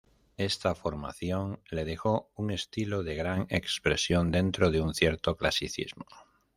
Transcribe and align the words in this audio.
Esta 0.37 0.73
formación 0.73 1.59
le 1.69 1.85
dejó 1.85 2.31
un 2.35 2.49
estilo 2.49 3.03
de 3.03 3.13
gran 3.13 3.45
expresión 3.49 4.31
dentro 4.31 4.71
de 4.71 4.81
un 4.81 4.95
cierto 4.95 5.37
clasicismo. 5.37 6.07